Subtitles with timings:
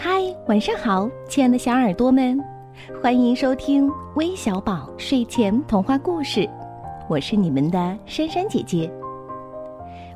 [0.00, 2.38] 嗨，晚上好，亲爱的小耳朵们，
[3.02, 6.48] 欢迎收听微小宝睡前童话故事，
[7.08, 8.88] 我是你们的珊珊姐姐。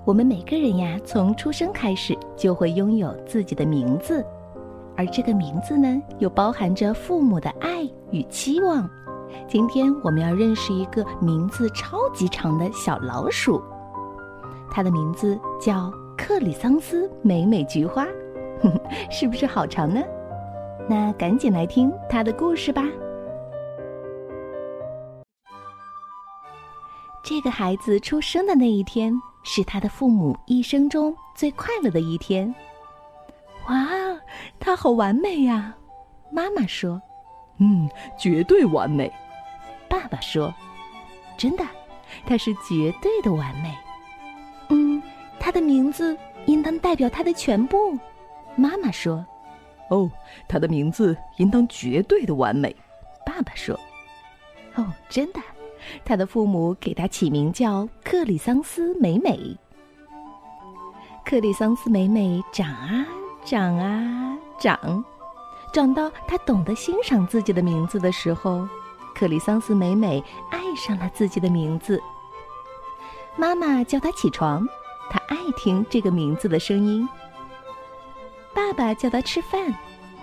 [0.04, 4.24] 我们每个人呀，从出生开始就会拥有自己的名字，
[4.96, 8.88] 而这个名字呢，又包含着父母的爱与期望。
[9.48, 13.60] 今天我们要认识一个名字超级长的小老鼠，
[14.70, 18.06] 它的名字叫克里桑斯美美菊花。
[19.10, 20.02] 是不是好长呢？
[20.88, 22.84] 那赶紧来听他的故事吧。
[27.24, 32.52] 这个孩子出生的那一天，是他的父母一生中最快乐的一天。
[33.68, 33.88] 哇，
[34.58, 35.74] 他好完美呀！
[36.32, 37.00] 妈妈说
[37.58, 37.88] ：“嗯，
[38.18, 39.10] 绝对完美。”
[39.88, 40.52] 爸爸说
[41.38, 41.64] ：“真的，
[42.26, 43.72] 他是绝对的完美。”
[44.70, 45.00] 嗯，
[45.38, 46.16] 他的名字
[46.46, 47.96] 应当代表他的全部。
[48.56, 49.24] 妈妈说
[49.90, 50.10] ：“哦，
[50.48, 52.74] 他的名字应当绝对的完美。”
[53.24, 53.78] 爸爸说
[54.76, 55.40] ：“哦，真的，
[56.04, 59.56] 他的父母给他起名叫克里桑斯美美。”
[61.24, 63.06] 克里桑斯美美长啊
[63.44, 65.04] 长啊长，
[65.72, 68.68] 长到他懂得欣赏自己的名字的时候，
[69.14, 72.02] 克里桑斯美美爱上了自己的名字。
[73.36, 74.66] 妈妈叫他起床，
[75.10, 77.08] 他爱听这个名字的声音。
[78.54, 79.74] 爸爸叫他吃饭，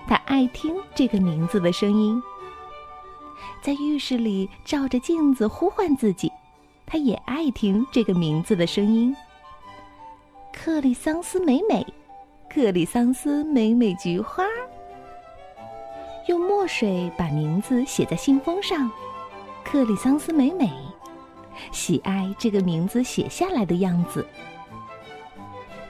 [0.08, 2.22] 他爱听这个名字的声音。
[3.62, 6.32] 在浴室里照着镜子呼唤自己，
[6.86, 9.16] 他也爱听这个名字的声音。
[10.54, 11.86] 克里桑斯美美，
[12.50, 14.44] 克里桑斯美美菊花。
[16.28, 18.90] 用墨水把名字写在信封上，
[19.64, 20.72] 克里桑斯美美，
[21.72, 24.26] 喜爱这个名字写下来的样子。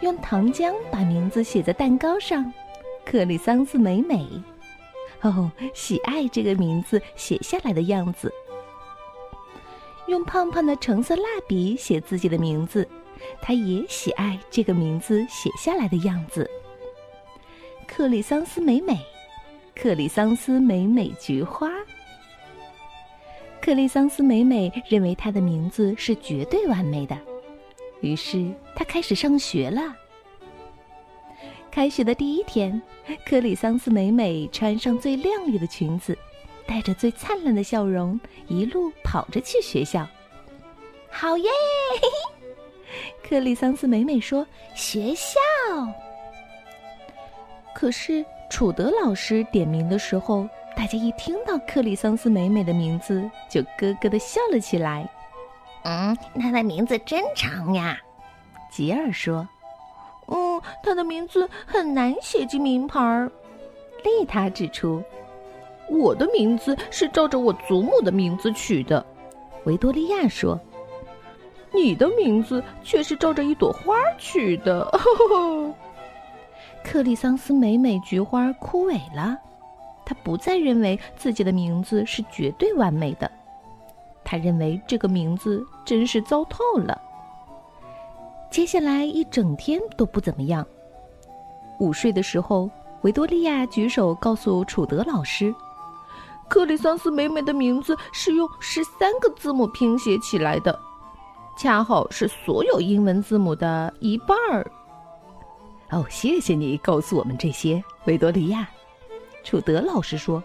[0.02, 2.52] 用糖浆把名字写在蛋糕上，
[3.05, 4.25] 克里桑斯美美，
[5.22, 8.32] 哦，喜爱这个名字写下来的样子。
[10.08, 12.87] 用胖胖的橙色蜡笔写自己的名字，
[13.42, 16.49] 他也喜爱这个名字写下来的样子。
[17.86, 18.98] 克里桑斯美美，
[19.76, 21.70] 克里桑斯美美菊花。
[23.61, 27.16] 克里桑斯美美认为她的名字是绝对完美的。
[28.02, 29.95] 于是他开始上学了。
[31.71, 32.82] 开学的第一天，
[33.26, 36.17] 克里桑斯美美穿上最靓丽的裙子，
[36.65, 40.08] 带着最灿烂的笑容，一路跑着去学校。
[41.10, 41.49] 好耶！
[43.23, 45.39] 克里桑斯美美说：“学校。”
[47.76, 55.08] 可是楚德老师点名的时候，大家一听到克里桑斯美美的名字，就咯咯的笑了起来。
[55.84, 57.98] 嗯，他的名字真长呀，
[58.70, 59.48] 吉尔说。
[60.28, 63.32] 嗯，他的名字很难写进名牌儿。
[64.04, 65.04] 丽塔指出，
[65.90, 69.04] 我的名字是照着我祖母的名字取的。
[69.66, 70.60] 维多利亚说，
[71.73, 74.90] 你的名字却是照着一朵花取的。
[76.84, 79.38] 克里桑斯美美菊花枯萎了，
[80.06, 83.30] 他不再认为自己的名字是绝对完美的。
[84.30, 87.02] 他认为这个名字真是糟透了。
[88.52, 90.64] 接下来一整天都不怎么样。
[91.80, 92.70] 午睡的时候，
[93.02, 95.52] 维多利亚举手告诉楚德老师
[96.48, 100.80] ：“克里桑斯美美的名字是用十三个字母拼写起来的，
[101.58, 104.72] 恰好是所有英文字母的一半儿。”
[105.90, 108.70] 哦，谢谢你告诉我们这些，维多利亚。
[109.44, 110.44] 楚德老师说：“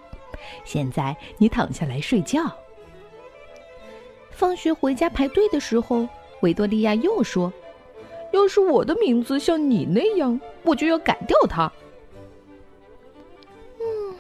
[0.64, 2.50] 现在你躺下来睡觉。”
[4.34, 6.08] 放学回家排队的时候，
[6.40, 7.52] 维多利亚又说
[8.32, 11.70] ：“要是我的名字像你那样，我就要改掉它。”
[13.80, 14.14] 嗯，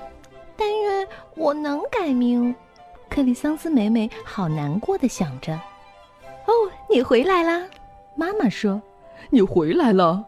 [0.56, 2.54] 但愿我能改名。
[3.10, 5.52] 克里桑斯美美好难过的想着。
[6.46, 6.52] “哦，
[6.88, 7.68] 你回来啦！”
[8.16, 8.80] 妈妈说。
[9.30, 10.24] “你回来了。”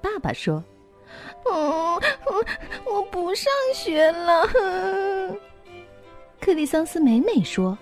[0.00, 0.64] 爸爸说。
[1.44, 2.00] “嗯，
[2.86, 4.48] 我不上学了。”
[6.40, 7.76] 克里桑斯美美说。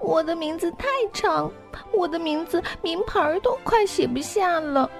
[0.00, 1.50] 我的名字太长，
[1.92, 4.90] 我的名字名牌都快写不下了。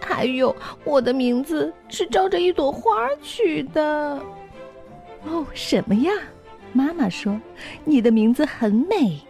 [0.00, 4.20] 还有，我的名字是照着一朵花取的。
[5.24, 6.10] 哦，什么呀？
[6.72, 7.40] 妈妈说，
[7.84, 9.20] 你的名字很美，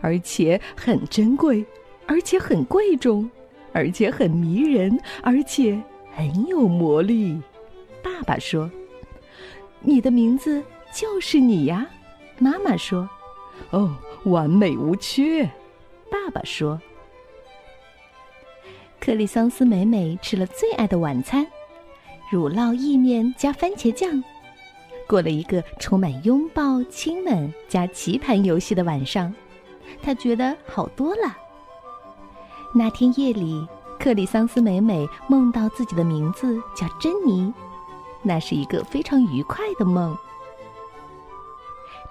[0.00, 1.64] 而且很珍贵，
[2.06, 3.28] 而且很贵重，
[3.72, 5.78] 而且很迷人，而且
[6.14, 7.40] 很有魔力。
[8.02, 8.70] 爸爸说，
[9.80, 10.62] 你的名字
[10.94, 11.86] 就是你呀。
[12.38, 13.06] 妈妈说，
[13.70, 13.94] 哦。
[14.24, 15.44] 完美无缺，
[16.10, 16.78] 爸爸说。
[19.00, 21.46] 克里桑斯美美吃了最爱的晚餐，
[22.30, 24.22] 乳酪意面加番茄酱，
[25.08, 29.34] 过了一个充满拥抱、亲吻加棋盘游戏的晚上，
[30.02, 31.34] 他觉得好多了。
[32.74, 33.66] 那天夜里，
[33.98, 37.50] 克里桑斯美美梦到自己的名字叫珍妮，
[38.22, 40.14] 那是一个非常愉快的梦。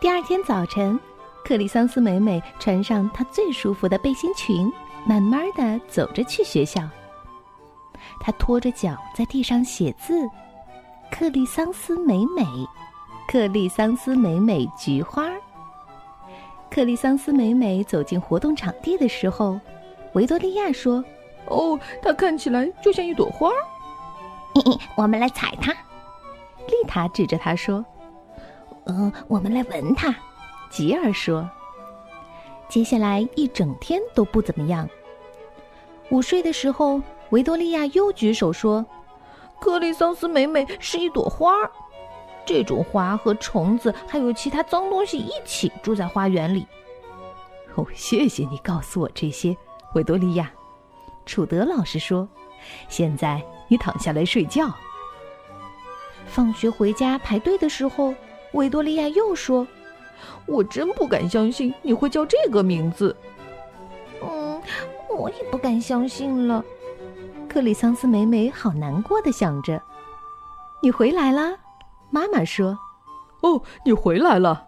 [0.01, 1.00] 第二天早晨，
[1.44, 4.71] 克里桑斯美美穿上她最舒服的背心裙，
[5.06, 6.81] 慢慢的走着去学校。
[8.19, 10.30] 她拖着脚在地上写字
[11.12, 12.45] ：“克里桑斯美美，
[13.27, 15.30] 克里桑斯美美菊花。”
[16.69, 19.59] 克里桑斯美美走进活动场地的时候。
[20.13, 21.03] 维多利亚说
[21.45, 23.51] ：“哦，它看起来就像一朵花。
[24.95, 25.71] 我们来采它。”
[26.68, 27.86] 丽塔指着它说
[28.86, 30.13] ：“嗯，我们来闻它。”
[30.69, 31.50] 吉尔说
[32.69, 34.88] ：“接下来一整天都不怎么样。”
[36.12, 38.86] 午睡的时候，维多利亚又举手说
[39.60, 41.51] ：“克里桑斯美美是一朵花，
[42.45, 46.66] 这种花和虫子还有其他脏东西一起住在花园里。”
[47.75, 49.56] 哦，谢谢你告诉我这些。
[49.94, 50.51] 维多利亚，
[51.25, 52.27] 楚德老师说
[52.89, 54.72] ：“现在你躺下来睡觉。”
[56.27, 58.13] 放学回家排队的时候，
[58.54, 59.68] 维多利亚又说
[60.45, 63.16] ：“我真不敢相信你会叫这个名字。
[64.24, 64.62] ”“嗯，
[65.18, 66.63] 我也不敢相信了。”
[67.50, 69.81] 克里桑斯美美好难过的想着。
[70.81, 71.57] “你回来啦。”
[72.12, 72.77] 妈妈说。
[73.42, 74.68] “哦，你回来了。”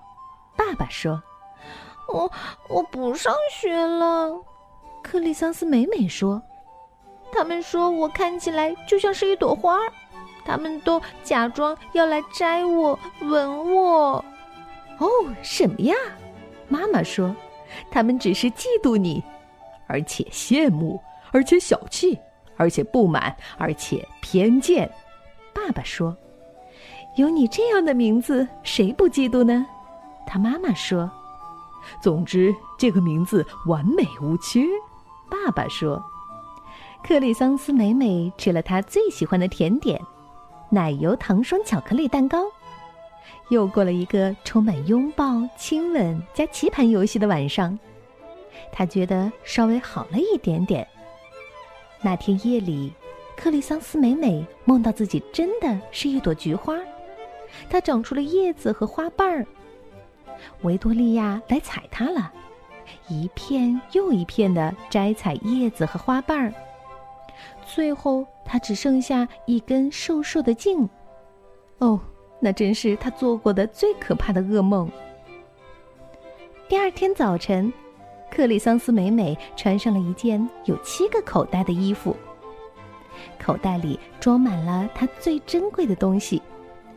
[0.56, 1.22] 爸爸说。
[2.08, 2.32] “我
[2.70, 4.42] 我不上学了。”
[5.04, 6.42] 克里桑斯美美说
[7.32, 9.80] ：“他们说我看起来就像是一朵花，
[10.46, 14.24] 他们都假装要来摘我、吻我。”
[15.02, 15.08] 哦，
[15.42, 15.96] 什么呀？
[16.70, 17.36] 妈妈说
[17.92, 19.22] ：“他们只是嫉妒你，
[19.88, 21.02] 而且羡慕，
[21.32, 22.18] 而且小气，
[22.56, 24.90] 而且不满，而且偏见。”
[25.54, 26.16] 爸爸说
[27.18, 29.66] ：“有你这样的名字，谁不嫉妒呢？”
[30.26, 31.12] 他妈妈说
[32.02, 34.64] ：“总之，这个名字完美无缺。”
[35.30, 36.02] 爸爸说
[37.04, 40.00] ：“克里桑斯美美吃了他最喜欢的甜点——
[40.70, 42.46] 奶油糖霜巧克力蛋糕。
[43.50, 47.78] 又过了一个充满拥抱、亲吻加棋盘游戏的晚上，
[48.72, 50.88] 他觉得稍微好了一点点。
[52.02, 52.94] 那天夜里，
[53.36, 56.76] 克里桑斯美美梦到自己真的是一朵菊花，
[57.70, 59.46] 它长出了叶子和花瓣儿。
[60.62, 62.32] 维多利亚来采它了。”
[63.08, 66.54] 一片又一片的摘采叶子和花瓣儿，
[67.66, 70.90] 最后它只剩下一根瘦瘦的茎。
[71.78, 72.00] 哦，
[72.44, 74.92] 那真是他做过的最可怕的噩梦。
[76.68, 77.72] 第二天早晨，
[78.32, 82.16] 克里桑斯美美穿上了一件有七个口袋的衣服，
[83.40, 86.42] 口袋里装满了她最珍贵的东西，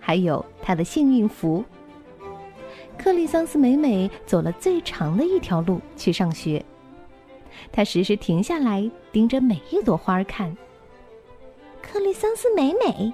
[0.00, 1.62] 还有她的幸运符。
[2.96, 6.64] 克里桑斯美美走了最长的一条路去上学，
[7.70, 10.56] 她时时停下来盯着每一朵花看。
[11.82, 13.12] 克里桑斯美美，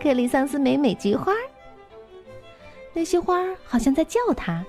[0.00, 1.32] 克里桑斯美美菊花，
[2.96, 4.64] 那些花好像在叫他。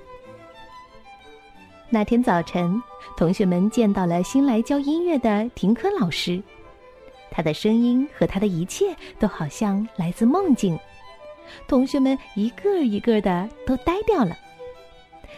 [1.89, 2.83] 那天早晨，
[3.15, 6.43] 同学们见到了新来教音乐的停科老师，
[7.31, 10.77] 他的声音和他的一切都好像来自梦境，
[11.69, 14.35] 同学们一个一个的都呆掉了。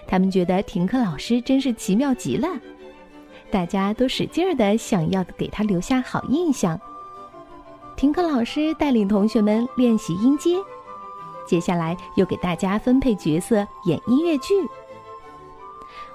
[0.08, 2.48] 他们觉得停课老师真是奇妙极了，
[3.52, 6.82] 大家都使劲儿的想要给他留下好印象。
[7.96, 10.56] 停课老师带领同学们练习音阶，
[11.50, 14.54] 接下来又给大家分配角色演音乐剧。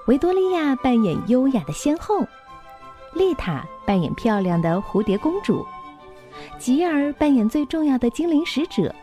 [0.07, 2.25] 维多利亚扮演优雅的仙后，
[3.15, 5.65] 丽塔扮演漂亮的蝴蝶公主，
[6.57, 8.95] 吉尔扮演最重要的精灵使者，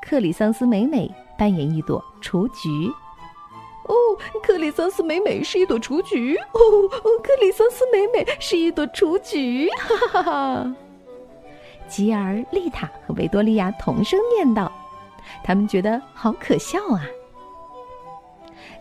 [0.00, 2.88] 克里桑斯美美扮演一朵雏菊。
[3.88, 3.94] 哦，
[4.44, 6.36] 克里桑斯美美是一朵雏菊。
[6.36, 6.60] 哦，
[7.24, 9.68] 克里桑斯美美是一朵雏菊。
[9.70, 10.76] 哈哈哈！
[11.88, 14.70] 吉尔、丽塔和维多利亚同声念道，
[15.42, 17.04] 他们觉得好可笑啊。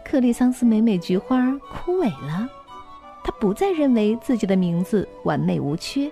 [0.03, 1.37] 克里桑斯美美菊花
[1.71, 2.49] 枯萎了，
[3.23, 6.11] 他不再认为自己的名字完美无缺，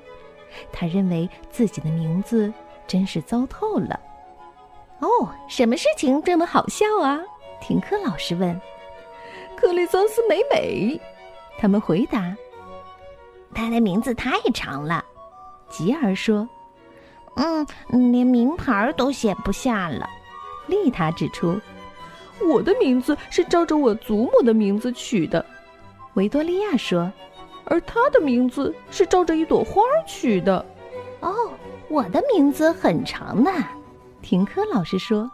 [0.71, 2.53] 他认为自己的名字
[2.85, 3.99] 真是糟透了。
[4.99, 5.07] 哦，
[5.47, 7.19] 什么事情这么好笑啊？
[7.59, 8.59] 停课老师问。
[9.55, 11.01] 克里桑斯美美，
[11.57, 12.35] 他们回答
[13.55, 15.03] ：“他的名字太长了。”
[15.69, 16.47] 吉尔说
[17.35, 17.65] ：“嗯，
[18.11, 20.07] 连名牌都写不下了。”
[20.67, 21.59] 丽塔指出
[22.47, 25.43] ：“我的名字是照着我祖母的名字取的。”
[26.15, 27.11] 维多利亚说
[27.65, 30.65] ：“而她的名字是照着一朵花取的。”
[31.21, 31.33] 哦，
[31.89, 33.51] 我的名字很长呢。
[34.21, 35.29] 停科老师说：“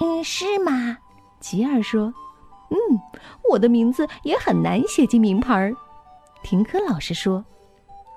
[0.00, 0.98] 嗯，是吗？”
[1.40, 2.12] 吉尔说
[2.70, 2.76] ：“嗯，
[3.50, 5.72] 我的名字也很难写进名牌。”
[6.42, 7.44] 停科老师说：“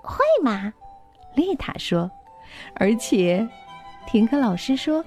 [0.04, 0.74] 会吗？”
[1.36, 2.10] 丽塔说
[2.76, 3.48] ：“而且，
[4.08, 5.04] 停科老师说，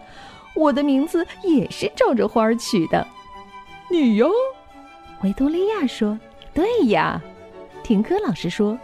[0.55, 3.07] 我的名字也是照着花儿取的。”
[3.91, 4.31] 你哟，
[5.23, 6.19] 维多利亚说
[6.55, 7.21] ：“对呀。”
[7.83, 8.79] 廷科老师说：“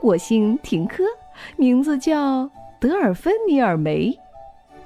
[0.00, 1.04] 我姓廷科，
[1.56, 2.48] 名字叫
[2.80, 4.16] 德尔芬尼尔梅。”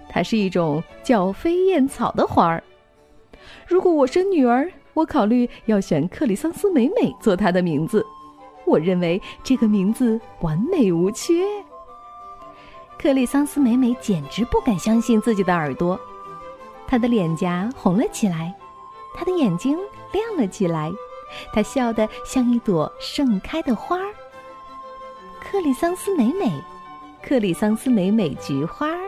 [0.08, 2.62] 它是一种叫飞燕草的花儿。
[3.66, 8.04] 如果我生女儿，我考虑要选克里桑斯美美做她的名字。
[8.66, 11.44] 我认为这个名字完美无缺。
[12.99, 15.99] 克里桑斯美美简直不敢相信自己的耳朵，
[16.90, 18.52] 她的脸颊红了起来，
[19.14, 19.78] 她的眼睛
[20.12, 20.90] 亮了起来，
[21.52, 24.12] 她笑得像一朵盛开的花儿。
[25.40, 26.52] 克里桑斯美美，
[27.23, 28.99] 克里桑斯美美菊花儿。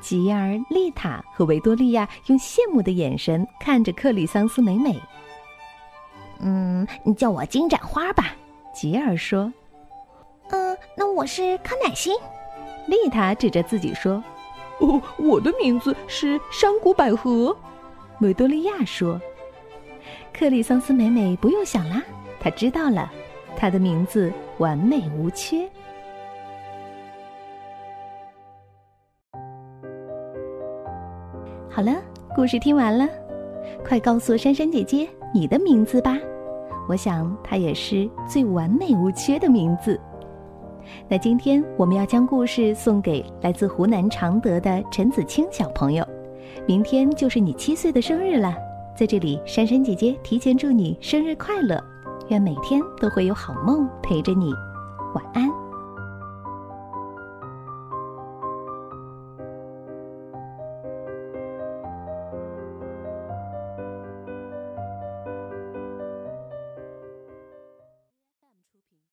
[0.00, 5.00] 吉尔、丽塔和维多利亚用羡慕的眼神看着克里桑斯美美。
[6.40, 8.34] 嗯，你叫我金盏花吧，
[8.74, 9.52] 吉尔说。
[10.50, 12.12] 嗯，那我是康乃馨。
[12.86, 14.22] 丽塔指着自己说
[14.80, 17.56] ：“哦，我的名字是山谷百合。”
[18.20, 19.20] 维多利亚说。
[20.32, 22.02] 克里桑斯美美不用想啦，
[22.40, 23.10] 她知道了，
[23.56, 25.68] 她的名字完美无缺。
[31.70, 31.96] 好了，
[32.34, 33.08] 故事听完了，
[33.84, 36.18] 快告诉珊珊姐姐你的名字吧。
[36.88, 39.98] 我想它也是最完美无缺的名字。
[41.08, 46.06] 那今天我们要将故事送给来自湖南常德的陈子清小朋友，
[46.66, 48.54] 明天就是你七岁的生日了，
[48.96, 51.82] 在这里珊珊姐姐提前祝你生日快乐，
[52.28, 54.52] 愿每天都会有好梦陪着你，
[55.14, 55.63] 晚安。